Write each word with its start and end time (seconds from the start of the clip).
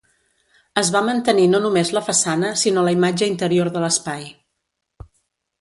Es 0.81 0.87
va 0.95 1.01
mantenir 1.09 1.43
no 1.51 1.59
només 1.67 1.91
la 1.97 2.03
façana 2.09 2.51
sinó 2.63 2.87
la 2.89 2.97
imatge 3.01 3.31
interior 3.35 3.73
de 3.77 3.85
l'espai. 3.85 4.29